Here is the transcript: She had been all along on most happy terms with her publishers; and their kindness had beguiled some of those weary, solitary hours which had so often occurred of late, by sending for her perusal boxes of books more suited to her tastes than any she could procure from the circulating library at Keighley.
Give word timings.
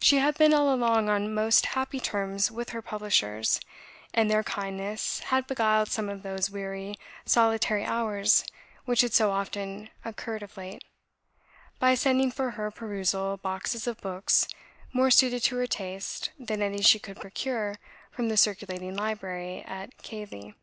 She 0.00 0.20
had 0.20 0.38
been 0.38 0.54
all 0.54 0.72
along 0.74 1.10
on 1.10 1.34
most 1.34 1.66
happy 1.76 2.00
terms 2.00 2.50
with 2.50 2.70
her 2.70 2.80
publishers; 2.80 3.60
and 4.14 4.30
their 4.30 4.42
kindness 4.42 5.18
had 5.18 5.46
beguiled 5.46 5.88
some 5.90 6.08
of 6.08 6.22
those 6.22 6.48
weary, 6.48 6.98
solitary 7.26 7.84
hours 7.84 8.46
which 8.86 9.02
had 9.02 9.12
so 9.12 9.30
often 9.30 9.90
occurred 10.02 10.42
of 10.42 10.56
late, 10.56 10.82
by 11.78 11.94
sending 11.94 12.30
for 12.30 12.52
her 12.52 12.70
perusal 12.70 13.36
boxes 13.36 13.86
of 13.86 14.00
books 14.00 14.48
more 14.94 15.10
suited 15.10 15.42
to 15.42 15.56
her 15.56 15.66
tastes 15.66 16.30
than 16.38 16.62
any 16.62 16.80
she 16.80 16.98
could 16.98 17.20
procure 17.20 17.74
from 18.10 18.30
the 18.30 18.38
circulating 18.38 18.96
library 18.96 19.60
at 19.66 19.94
Keighley. 20.02 20.54